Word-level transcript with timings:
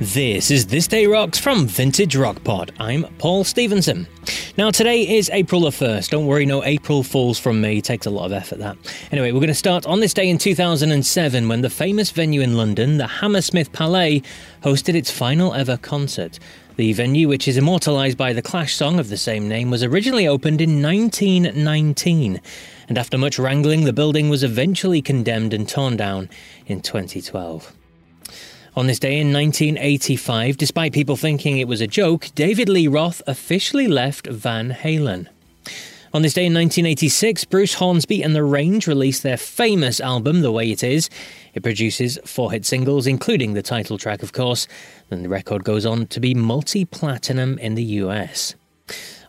This 0.00 0.50
is 0.50 0.64
This 0.64 0.86
Day 0.88 1.04
Rocks 1.04 1.38
from 1.38 1.66
Vintage 1.66 2.16
Rock 2.16 2.42
Pod. 2.42 2.72
I'm 2.80 3.04
Paul 3.18 3.44
Stevenson. 3.44 4.06
Now, 4.56 4.70
today 4.70 5.06
is 5.06 5.28
April 5.28 5.60
the 5.60 5.68
1st. 5.68 6.08
Don't 6.08 6.24
worry, 6.24 6.46
no 6.46 6.64
April 6.64 7.02
Fools 7.02 7.38
from 7.38 7.60
me. 7.60 7.76
It 7.76 7.84
takes 7.84 8.06
a 8.06 8.10
lot 8.10 8.24
of 8.24 8.32
effort, 8.32 8.60
that. 8.60 8.78
Anyway, 9.12 9.30
we're 9.30 9.40
going 9.40 9.48
to 9.48 9.54
start 9.54 9.84
on 9.84 10.00
this 10.00 10.14
day 10.14 10.30
in 10.30 10.38
2007 10.38 11.48
when 11.48 11.60
the 11.60 11.68
famous 11.68 12.10
venue 12.12 12.40
in 12.40 12.56
London, 12.56 12.96
the 12.96 13.06
Hammersmith 13.06 13.72
Palais, 13.72 14.22
hosted 14.62 14.94
its 14.94 15.10
final 15.10 15.52
ever 15.52 15.76
concert. 15.76 16.38
The 16.76 16.94
venue, 16.94 17.28
which 17.28 17.46
is 17.46 17.58
immortalised 17.58 18.16
by 18.16 18.32
the 18.32 18.40
Clash 18.40 18.74
song 18.74 18.98
of 18.98 19.10
the 19.10 19.18
same 19.18 19.50
name, 19.50 19.68
was 19.68 19.84
originally 19.84 20.26
opened 20.26 20.62
in 20.62 20.80
1919. 20.80 22.40
And 22.88 22.96
after 22.96 23.18
much 23.18 23.38
wrangling, 23.38 23.84
the 23.84 23.92
building 23.92 24.30
was 24.30 24.44
eventually 24.44 25.02
condemned 25.02 25.52
and 25.52 25.68
torn 25.68 25.98
down 25.98 26.30
in 26.64 26.80
2012. 26.80 27.74
On 28.76 28.86
this 28.86 29.00
day 29.00 29.18
in 29.18 29.32
1985, 29.32 30.56
despite 30.56 30.92
people 30.92 31.16
thinking 31.16 31.58
it 31.58 31.66
was 31.66 31.80
a 31.80 31.88
joke, 31.88 32.28
David 32.36 32.68
Lee 32.68 32.86
Roth 32.86 33.20
officially 33.26 33.88
left 33.88 34.28
Van 34.28 34.70
Halen. 34.70 35.26
On 36.14 36.22
this 36.22 36.34
day 36.34 36.46
in 36.46 36.54
1986, 36.54 37.46
Bruce 37.46 37.74
Hornsby 37.74 38.22
and 38.22 38.34
The 38.34 38.44
Range 38.44 38.86
released 38.86 39.24
their 39.24 39.36
famous 39.36 40.00
album, 40.00 40.42
The 40.42 40.52
Way 40.52 40.70
It 40.70 40.84
Is. 40.84 41.10
It 41.52 41.64
produces 41.64 42.16
four 42.24 42.52
hit 42.52 42.64
singles, 42.64 43.08
including 43.08 43.54
the 43.54 43.62
title 43.62 43.98
track, 43.98 44.22
of 44.22 44.32
course. 44.32 44.68
Then 45.08 45.24
the 45.24 45.28
record 45.28 45.64
goes 45.64 45.84
on 45.84 46.06
to 46.06 46.20
be 46.20 46.32
multi 46.32 46.84
platinum 46.84 47.58
in 47.58 47.74
the 47.74 47.84
US. 47.84 48.54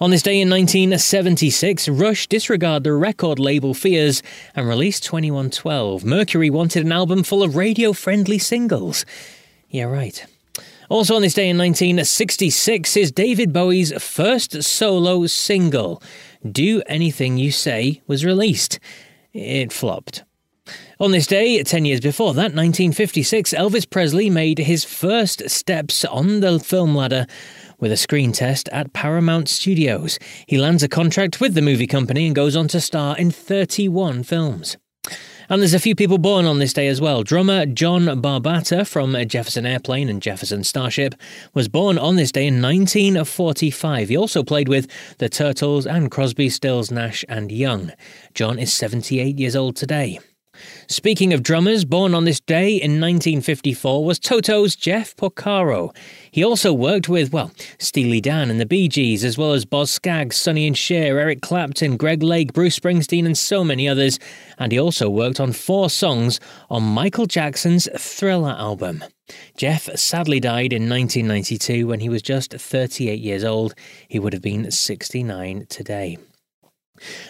On 0.00 0.10
this 0.10 0.22
day 0.22 0.40
in 0.40 0.48
1976, 0.48 1.88
Rush 1.88 2.28
disregarded 2.28 2.84
the 2.84 2.92
record 2.92 3.40
label 3.40 3.74
fears 3.74 4.22
and 4.54 4.68
released 4.68 5.02
2112. 5.02 6.04
Mercury 6.04 6.50
wanted 6.50 6.86
an 6.86 6.92
album 6.92 7.24
full 7.24 7.42
of 7.42 7.56
radio 7.56 7.92
friendly 7.92 8.38
singles. 8.38 9.04
Yeah, 9.70 9.86
right. 9.86 10.24
Also 10.88 11.16
on 11.16 11.22
this 11.22 11.34
day 11.34 11.48
in 11.48 11.58
1966 11.58 12.96
is 12.96 13.10
David 13.10 13.52
Bowie's 13.52 13.92
first 14.00 14.62
solo 14.62 15.26
single, 15.26 16.00
Do 16.48 16.80
Anything 16.86 17.36
You 17.36 17.50
Say, 17.50 18.00
was 18.06 18.24
released. 18.24 18.78
It 19.32 19.72
flopped. 19.72 20.22
On 21.00 21.10
this 21.10 21.26
day, 21.26 21.60
10 21.62 21.84
years 21.84 22.00
before 22.00 22.34
that, 22.34 22.54
1956, 22.54 23.52
Elvis 23.52 23.88
Presley 23.88 24.30
made 24.30 24.58
his 24.58 24.84
first 24.84 25.48
steps 25.50 26.04
on 26.04 26.40
the 26.40 26.60
film 26.60 26.94
ladder 26.94 27.26
with 27.78 27.92
a 27.92 27.96
screen 27.96 28.32
test 28.32 28.68
at 28.70 28.92
Paramount 28.92 29.48
Studios. 29.48 30.18
He 30.46 30.58
lands 30.58 30.82
a 30.82 30.88
contract 30.88 31.40
with 31.40 31.54
the 31.54 31.62
movie 31.62 31.86
company 31.86 32.26
and 32.26 32.34
goes 32.34 32.56
on 32.56 32.68
to 32.68 32.80
star 32.80 33.16
in 33.16 33.30
31 33.30 34.22
films. 34.22 34.76
And 35.50 35.62
there's 35.62 35.72
a 35.72 35.80
few 35.80 35.94
people 35.94 36.18
born 36.18 36.44
on 36.44 36.58
this 36.58 36.74
day 36.74 36.88
as 36.88 37.00
well. 37.00 37.22
Drummer 37.22 37.64
John 37.64 38.20
Barbata 38.20 38.84
from 38.84 39.16
Jefferson 39.26 39.64
Airplane 39.64 40.10
and 40.10 40.20
Jefferson 40.20 40.62
Starship 40.62 41.14
was 41.54 41.68
born 41.68 41.96
on 41.96 42.16
this 42.16 42.30
day 42.30 42.46
in 42.46 42.60
1945. 42.60 44.10
He 44.10 44.16
also 44.16 44.42
played 44.42 44.68
with 44.68 44.86
the 45.16 45.30
Turtles 45.30 45.86
and 45.86 46.10
Crosby, 46.10 46.50
Stills, 46.50 46.90
Nash 46.90 47.24
and 47.30 47.50
Young. 47.50 47.92
John 48.34 48.58
is 48.58 48.74
78 48.74 49.38
years 49.38 49.56
old 49.56 49.74
today. 49.76 50.18
Speaking 50.88 51.32
of 51.32 51.42
drummers, 51.42 51.84
born 51.84 52.14
on 52.14 52.24
this 52.24 52.40
day 52.40 52.70
in 52.70 53.00
1954 53.00 54.04
was 54.04 54.18
Toto's 54.18 54.74
Jeff 54.74 55.14
Porcaro. 55.16 55.94
He 56.30 56.44
also 56.44 56.72
worked 56.72 57.08
with, 57.08 57.32
well, 57.32 57.50
Steely 57.78 58.20
Dan 58.20 58.50
and 58.50 58.60
the 58.60 58.66
Bee 58.66 58.88
Gees, 58.88 59.24
as 59.24 59.36
well 59.36 59.52
as 59.52 59.64
Boz 59.64 59.90
Scaggs, 59.90 60.36
Sonny 60.36 60.66
and 60.66 60.76
Cher, 60.76 61.18
Eric 61.18 61.42
Clapton, 61.42 61.96
Greg 61.96 62.22
Lake, 62.22 62.52
Bruce 62.52 62.78
Springsteen, 62.78 63.26
and 63.26 63.36
so 63.36 63.64
many 63.64 63.88
others. 63.88 64.18
And 64.58 64.72
he 64.72 64.78
also 64.78 65.08
worked 65.08 65.40
on 65.40 65.52
four 65.52 65.90
songs 65.90 66.40
on 66.70 66.82
Michael 66.82 67.26
Jackson's 67.26 67.88
Thriller 67.98 68.56
album. 68.58 69.04
Jeff 69.56 69.88
sadly 69.98 70.40
died 70.40 70.72
in 70.72 70.88
1992 70.88 71.86
when 71.86 72.00
he 72.00 72.08
was 72.08 72.22
just 72.22 72.52
38 72.52 73.20
years 73.20 73.44
old. 73.44 73.74
He 74.08 74.18
would 74.18 74.32
have 74.32 74.42
been 74.42 74.70
69 74.70 75.66
today. 75.68 76.18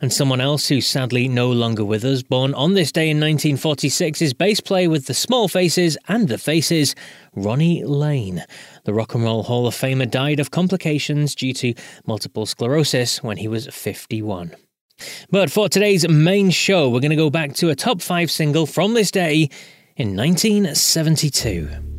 And 0.00 0.12
someone 0.12 0.40
else 0.40 0.68
who's 0.68 0.86
sadly 0.86 1.28
no 1.28 1.50
longer 1.50 1.84
with 1.84 2.04
us, 2.04 2.22
born 2.22 2.54
on 2.54 2.74
this 2.74 2.92
day 2.92 3.10
in 3.10 3.18
1946, 3.18 4.22
is 4.22 4.34
bass 4.34 4.60
player 4.60 4.90
with 4.90 5.06
the 5.06 5.14
Small 5.14 5.48
Faces 5.48 5.96
and 6.08 6.28
the 6.28 6.38
Faces, 6.38 6.94
Ronnie 7.34 7.84
Lane. 7.84 8.44
The 8.84 8.94
Rock 8.94 9.14
and 9.14 9.24
Roll 9.24 9.42
Hall 9.42 9.66
of 9.66 9.74
Famer 9.74 10.10
died 10.10 10.40
of 10.40 10.50
complications 10.50 11.34
due 11.34 11.52
to 11.54 11.74
multiple 12.06 12.46
sclerosis 12.46 13.22
when 13.22 13.36
he 13.36 13.48
was 13.48 13.66
51. 13.66 14.54
But 15.30 15.50
for 15.50 15.68
today's 15.68 16.08
main 16.08 16.50
show, 16.50 16.88
we're 16.88 17.00
going 17.00 17.10
to 17.10 17.16
go 17.16 17.30
back 17.30 17.54
to 17.54 17.70
a 17.70 17.74
top 17.74 18.00
five 18.00 18.30
single 18.30 18.66
from 18.66 18.94
this 18.94 19.10
day 19.10 19.48
in 19.96 20.16
1972. 20.16 21.93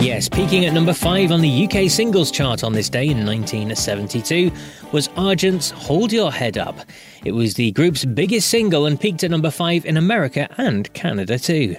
Yes, 0.00 0.28
peaking 0.28 0.64
at 0.64 0.72
number 0.72 0.92
5 0.92 1.32
on 1.32 1.40
the 1.40 1.66
UK 1.66 1.90
singles 1.90 2.30
chart 2.30 2.62
on 2.62 2.72
this 2.72 2.88
day 2.88 3.08
in 3.08 3.26
1972 3.26 4.52
was 4.92 5.08
Argent's 5.16 5.70
Hold 5.70 6.12
Your 6.12 6.30
Head 6.30 6.56
Up. 6.56 6.78
It 7.24 7.32
was 7.32 7.54
the 7.54 7.72
group's 7.72 8.04
biggest 8.04 8.48
single 8.48 8.86
and 8.86 9.00
peaked 9.00 9.24
at 9.24 9.32
number 9.32 9.50
5 9.50 9.84
in 9.84 9.96
America 9.96 10.48
and 10.56 10.90
Canada 10.94 11.36
too. 11.36 11.74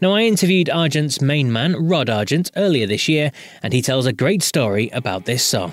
Now, 0.00 0.12
I 0.12 0.22
interviewed 0.22 0.70
Argent's 0.70 1.20
main 1.20 1.52
man, 1.52 1.74
Rod 1.74 2.08
Argent, 2.08 2.52
earlier 2.54 2.86
this 2.86 3.08
year, 3.08 3.32
and 3.64 3.72
he 3.72 3.82
tells 3.82 4.06
a 4.06 4.12
great 4.12 4.44
story 4.44 4.88
about 4.90 5.24
this 5.24 5.42
song 5.42 5.72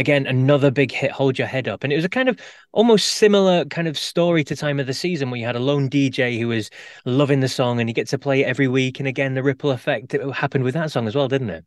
again 0.00 0.26
another 0.26 0.70
big 0.70 0.90
hit 0.90 1.10
hold 1.10 1.38
your 1.38 1.46
head 1.46 1.68
up 1.68 1.84
and 1.84 1.92
it 1.92 1.96
was 1.96 2.04
a 2.04 2.08
kind 2.08 2.28
of 2.28 2.40
almost 2.72 3.10
similar 3.10 3.64
kind 3.66 3.86
of 3.86 3.98
story 3.98 4.42
to 4.42 4.56
time 4.56 4.80
of 4.80 4.86
the 4.86 4.94
season 4.94 5.30
where 5.30 5.38
you 5.38 5.46
had 5.46 5.56
a 5.56 5.60
lone 5.60 5.88
dj 5.88 6.38
who 6.38 6.48
was 6.48 6.70
loving 7.04 7.40
the 7.40 7.48
song 7.48 7.78
and 7.78 7.88
he 7.88 7.92
gets 7.92 8.10
to 8.10 8.18
play 8.18 8.42
it 8.42 8.46
every 8.46 8.66
week 8.66 8.98
and 8.98 9.06
again 9.06 9.34
the 9.34 9.42
ripple 9.42 9.70
effect 9.70 10.16
happened 10.34 10.64
with 10.64 10.74
that 10.74 10.90
song 10.90 11.06
as 11.06 11.14
well 11.14 11.28
didn't 11.28 11.50
it 11.50 11.64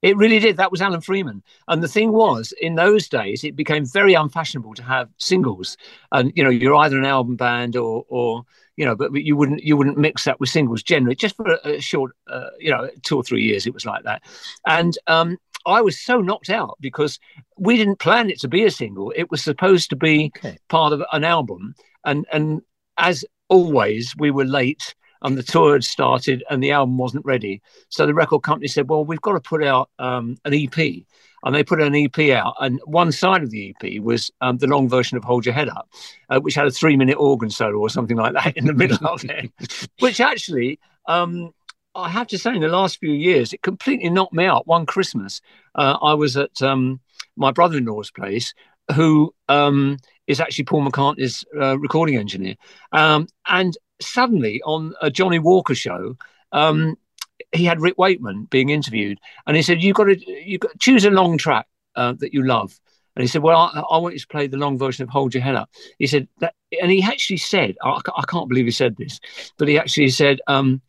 it 0.00 0.16
really 0.16 0.38
did. 0.38 0.56
That 0.56 0.70
was 0.70 0.80
Alan 0.80 1.00
Freeman. 1.00 1.42
And 1.66 1.82
the 1.82 1.88
thing 1.88 2.12
was, 2.12 2.52
in 2.60 2.76
those 2.76 3.08
days, 3.08 3.42
it 3.42 3.56
became 3.56 3.84
very 3.84 4.14
unfashionable 4.14 4.74
to 4.74 4.82
have 4.84 5.08
singles. 5.18 5.76
And 6.12 6.32
you 6.36 6.44
know, 6.44 6.50
you're 6.50 6.76
either 6.76 6.98
an 6.98 7.04
album 7.04 7.34
band 7.36 7.76
or, 7.76 8.04
or 8.08 8.44
you 8.76 8.84
know, 8.84 8.94
but 8.94 9.12
you 9.12 9.36
wouldn't 9.36 9.64
you 9.64 9.76
wouldn't 9.76 9.98
mix 9.98 10.24
that 10.24 10.38
with 10.38 10.50
singles 10.50 10.84
generally. 10.84 11.16
Just 11.16 11.34
for 11.34 11.58
a, 11.64 11.80
short, 11.80 12.12
uh, 12.30 12.50
you 12.60 12.70
know, 12.70 12.88
two 13.02 13.16
or 13.16 13.24
three 13.24 13.42
years, 13.42 13.66
it 13.66 13.74
was 13.74 13.84
like 13.84 14.04
that. 14.04 14.22
And 14.64 14.96
um, 15.08 15.36
I 15.68 15.80
was 15.80 16.00
so 16.00 16.20
knocked 16.20 16.50
out 16.50 16.76
because 16.80 17.18
we 17.56 17.76
didn't 17.76 17.98
plan 17.98 18.30
it 18.30 18.40
to 18.40 18.48
be 18.48 18.64
a 18.64 18.70
single. 18.70 19.12
It 19.14 19.30
was 19.30 19.42
supposed 19.42 19.90
to 19.90 19.96
be 19.96 20.32
okay. 20.36 20.58
part 20.68 20.92
of 20.92 21.02
an 21.12 21.24
album, 21.24 21.74
and 22.04 22.26
and 22.32 22.62
as 22.96 23.24
always, 23.48 24.14
we 24.18 24.30
were 24.30 24.44
late 24.44 24.94
and 25.22 25.36
the 25.36 25.42
tour 25.42 25.72
had 25.72 25.84
started 25.84 26.44
and 26.50 26.62
the 26.62 26.72
album 26.72 26.98
wasn't 26.98 27.24
ready. 27.24 27.60
So 27.88 28.06
the 28.06 28.14
record 28.14 28.42
company 28.42 28.68
said, 28.68 28.88
"Well, 28.88 29.04
we've 29.04 29.20
got 29.20 29.32
to 29.32 29.40
put 29.40 29.64
out 29.64 29.90
um, 29.98 30.36
an 30.44 30.54
EP." 30.54 31.04
And 31.44 31.54
they 31.54 31.62
put 31.62 31.80
an 31.80 31.94
EP 31.94 32.18
out, 32.30 32.54
and 32.58 32.80
one 32.84 33.12
side 33.12 33.44
of 33.44 33.50
the 33.50 33.72
EP 33.80 34.02
was 34.02 34.28
um, 34.40 34.58
the 34.58 34.66
long 34.66 34.88
version 34.88 35.16
of 35.16 35.22
"Hold 35.22 35.46
Your 35.46 35.54
Head 35.54 35.68
Up," 35.68 35.88
uh, 36.30 36.40
which 36.40 36.56
had 36.56 36.66
a 36.66 36.70
three-minute 36.70 37.16
organ 37.16 37.48
solo 37.48 37.78
or 37.78 37.88
something 37.88 38.16
like 38.16 38.32
that 38.32 38.56
in 38.56 38.66
the 38.66 38.74
middle 38.74 39.06
of 39.06 39.24
it, 39.24 39.52
which 40.00 40.20
actually 40.20 40.80
um, 41.06 41.54
I 41.98 42.08
have 42.08 42.28
to 42.28 42.38
say, 42.38 42.54
in 42.54 42.60
the 42.60 42.68
last 42.68 42.98
few 42.98 43.12
years, 43.12 43.52
it 43.52 43.62
completely 43.62 44.08
knocked 44.08 44.32
me 44.32 44.44
out. 44.44 44.66
One 44.66 44.86
Christmas, 44.86 45.40
uh, 45.74 45.98
I 46.00 46.14
was 46.14 46.36
at 46.36 46.62
um, 46.62 47.00
my 47.36 47.50
brother-in-law's 47.50 48.12
place, 48.12 48.54
who 48.94 49.34
um, 49.48 49.98
is 50.28 50.40
actually 50.40 50.64
Paul 50.64 50.88
McCartney's 50.88 51.44
uh, 51.60 51.78
recording 51.78 52.16
engineer, 52.16 52.54
um, 52.92 53.26
and 53.48 53.76
suddenly 54.00 54.62
on 54.62 54.94
a 55.02 55.10
Johnnie 55.10 55.40
Walker 55.40 55.74
show. 55.74 56.16
Um, 56.52 56.96
he 57.52 57.64
had 57.64 57.80
Rick 57.80 57.98
Wakeman 57.98 58.46
being 58.50 58.68
interviewed, 58.68 59.18
and 59.46 59.56
he 59.56 59.62
said, 59.62 59.82
"You've 59.82 59.96
got 59.96 60.04
to 60.04 60.16
you 60.18 60.58
choose 60.78 61.04
a 61.04 61.10
long 61.10 61.36
track 61.36 61.66
uh, 61.96 62.14
that 62.18 62.32
you 62.32 62.46
love." 62.46 62.78
And 63.16 63.22
he 63.22 63.26
said, 63.26 63.42
"Well, 63.42 63.56
I, 63.56 63.80
I, 63.80 63.98
want 63.98 64.14
you 64.14 64.20
to 64.20 64.28
play 64.28 64.46
the 64.46 64.56
long 64.56 64.78
version 64.78 65.02
of 65.02 65.08
Hold 65.08 65.34
Your 65.34 65.42
Head 65.42 65.56
Up." 65.56 65.70
He 65.98 66.06
said 66.06 66.28
that, 66.40 66.54
and 66.80 66.90
he 66.90 67.02
actually 67.02 67.38
said, 67.38 67.76
"I, 67.82 68.00
I 68.16 68.22
can't 68.28 68.48
believe 68.48 68.66
he 68.66 68.70
said 68.70 68.96
this," 68.96 69.18
but 69.56 69.68
he 69.68 69.78
actually 69.78 70.10
said, 70.10 70.40
um, 70.46 70.80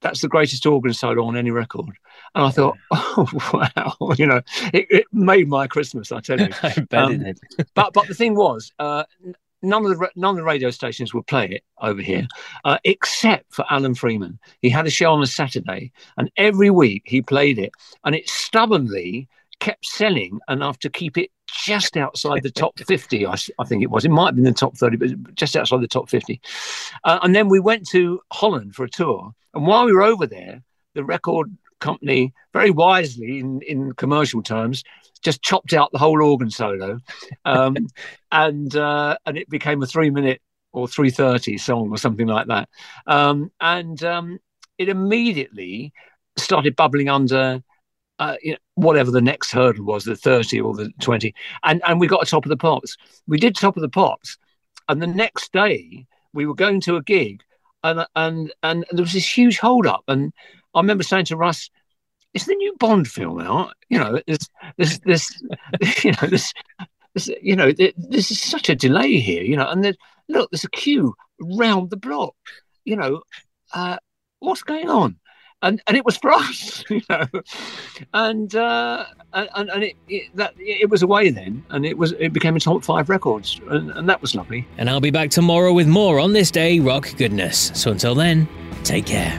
that's 0.00 0.20
the 0.20 0.28
greatest 0.28 0.66
organ 0.66 0.92
solo 0.92 1.24
on 1.24 1.36
any 1.36 1.50
record. 1.50 1.96
And 2.34 2.44
I 2.44 2.50
thought, 2.50 2.76
oh 2.90 3.28
wow, 3.52 4.14
you 4.18 4.26
know, 4.26 4.40
it, 4.72 4.86
it 4.90 5.06
made 5.12 5.48
my 5.48 5.66
Christmas. 5.66 6.12
I 6.12 6.20
tell 6.20 6.40
you. 6.40 6.48
I 6.62 6.86
um, 6.92 7.24
but 7.74 7.92
but 7.92 8.08
the 8.08 8.14
thing 8.14 8.34
was, 8.34 8.72
uh, 8.78 9.04
none 9.62 9.84
of 9.84 9.98
the 9.98 10.10
none 10.16 10.30
of 10.30 10.36
the 10.36 10.42
radio 10.42 10.70
stations 10.70 11.12
would 11.14 11.26
play 11.26 11.46
it 11.46 11.64
over 11.80 12.00
here, 12.00 12.26
uh, 12.64 12.78
except 12.84 13.52
for 13.52 13.64
Alan 13.70 13.94
Freeman. 13.94 14.38
He 14.60 14.70
had 14.70 14.86
a 14.86 14.90
show 14.90 15.12
on 15.12 15.22
a 15.22 15.26
Saturday, 15.26 15.92
and 16.16 16.30
every 16.36 16.70
week 16.70 17.02
he 17.06 17.22
played 17.22 17.58
it, 17.58 17.72
and 18.04 18.14
it 18.14 18.28
stubbornly 18.28 19.28
kept 19.60 19.84
selling 19.84 20.38
enough 20.48 20.78
to 20.78 20.88
keep 20.88 21.18
it 21.18 21.30
just 21.64 21.96
outside 21.96 22.42
the 22.42 22.50
top 22.50 22.78
50 22.78 23.26
I, 23.26 23.34
I, 23.58 23.64
think 23.64 23.82
it 23.82 23.90
was. 23.90 24.04
It 24.04 24.10
might 24.10 24.26
have 24.26 24.34
been 24.36 24.44
the 24.44 24.52
top 24.52 24.76
30 24.76 24.96
but 24.96 25.34
just 25.34 25.56
outside 25.56 25.80
the 25.80 25.88
top 25.88 26.08
50 26.08 26.40
uh, 27.04 27.18
and 27.22 27.34
then 27.34 27.48
we 27.48 27.60
went 27.60 27.88
to 27.88 28.20
holland 28.32 28.74
for 28.74 28.84
a 28.84 28.90
tour. 28.90 29.32
And 29.54 29.66
while 29.66 29.84
we 29.84 29.92
were 29.92 30.02
over 30.02 30.26
there 30.26 30.62
the 30.94 31.04
record 31.04 31.56
company 31.80 32.32
very 32.52 32.70
wisely 32.70 33.38
in, 33.38 33.60
in 33.62 33.92
commercial 33.94 34.42
terms 34.42 34.84
just 35.22 35.42
chopped 35.42 35.72
out 35.72 35.90
the 35.92 35.98
whole 35.98 36.22
organ 36.22 36.50
solo. 36.50 36.98
Um, 37.44 37.76
and 38.32 38.74
uh, 38.74 39.18
and 39.26 39.36
it 39.36 39.48
became 39.48 39.82
a 39.82 39.86
three 39.86 40.10
minute 40.10 40.40
or 40.72 40.88
330 40.88 41.58
song 41.58 41.90
or 41.90 41.98
something 41.98 42.26
like 42.26 42.46
that. 42.46 42.68
Um, 43.06 43.50
and 43.60 44.02
um, 44.04 44.38
it 44.78 44.88
immediately 44.88 45.92
started 46.38 46.76
bubbling 46.76 47.08
under 47.08 47.62
uh, 48.20 48.36
you 48.42 48.52
know, 48.52 48.58
whatever 48.74 49.10
the 49.10 49.20
next 49.20 49.50
hurdle 49.50 49.86
was, 49.86 50.04
the 50.04 50.14
30 50.14 50.60
or 50.60 50.74
the 50.74 50.92
20. 51.00 51.34
And, 51.64 51.82
and 51.86 51.98
we 51.98 52.06
got 52.06 52.22
a 52.22 52.26
top 52.26 52.44
of 52.44 52.50
the 52.50 52.56
pops. 52.56 52.96
We 53.26 53.38
did 53.38 53.56
top 53.56 53.76
of 53.76 53.80
the 53.80 53.88
pops. 53.88 54.36
And 54.88 55.00
the 55.02 55.06
next 55.06 55.52
day, 55.52 56.06
we 56.34 56.46
were 56.46 56.54
going 56.54 56.80
to 56.82 56.96
a 56.96 57.02
gig 57.02 57.42
and, 57.82 58.06
and, 58.14 58.52
and 58.62 58.84
there 58.92 59.02
was 59.02 59.14
this 59.14 59.38
huge 59.38 59.58
hold 59.58 59.86
up. 59.86 60.04
And 60.06 60.32
I 60.74 60.80
remember 60.80 61.02
saying 61.02 61.24
to 61.26 61.36
Russ, 61.36 61.70
is 62.34 62.44
the 62.44 62.54
new 62.54 62.74
Bond 62.78 63.08
film 63.08 63.40
out? 63.40 63.72
You 63.88 63.98
know, 63.98 64.20
this, 64.26 64.48
this, 64.76 64.98
this, 64.98 65.42
you 66.04 66.12
know, 66.12 66.28
this, 66.28 66.52
this, 67.14 67.30
you 67.40 67.56
know, 67.56 67.72
this 67.72 68.30
is 68.30 68.40
such 68.40 68.68
a 68.68 68.74
delay 68.74 69.18
here, 69.18 69.42
you 69.42 69.56
know, 69.56 69.68
and 69.68 69.96
look, 70.28 70.50
there's 70.50 70.64
a 70.64 70.70
queue 70.70 71.14
round 71.40 71.88
the 71.88 71.96
block, 71.96 72.36
you 72.84 72.96
know, 72.96 73.22
uh, 73.72 73.96
what's 74.40 74.62
going 74.62 74.90
on? 74.90 75.18
And 75.62 75.82
and 75.86 75.96
it 75.96 76.04
was 76.04 76.16
for 76.16 76.30
us, 76.32 76.84
you 76.90 77.02
know, 77.08 77.26
and 78.14 78.54
uh, 78.54 79.04
and 79.32 79.70
and 79.70 79.84
it, 79.84 79.96
it, 80.08 80.36
that 80.36 80.54
it 80.58 80.88
was 80.88 81.02
away 81.02 81.30
then, 81.30 81.64
and 81.70 81.84
it 81.84 81.96
was 81.96 82.12
it 82.12 82.32
became 82.32 82.56
a 82.56 82.60
top 82.60 82.82
five 82.84 83.08
records, 83.08 83.60
and, 83.68 83.90
and 83.90 84.08
that 84.08 84.20
was 84.20 84.34
lovely. 84.34 84.66
And 84.78 84.88
I'll 84.88 85.00
be 85.00 85.10
back 85.10 85.30
tomorrow 85.30 85.72
with 85.72 85.86
more 85.86 86.18
on 86.18 86.32
this 86.32 86.50
day 86.50 86.78
rock 86.78 87.14
goodness. 87.16 87.72
So 87.74 87.90
until 87.90 88.14
then, 88.14 88.48
take 88.84 89.06
care. 89.06 89.38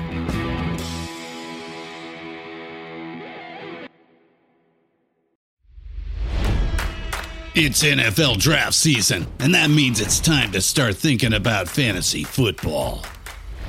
It's 7.53 7.83
NFL 7.83 8.37
draft 8.37 8.75
season, 8.75 9.27
and 9.39 9.53
that 9.55 9.69
means 9.69 9.99
it's 9.99 10.21
time 10.21 10.53
to 10.53 10.61
start 10.61 10.95
thinking 10.95 11.33
about 11.33 11.67
fantasy 11.67 12.23
football. 12.23 13.05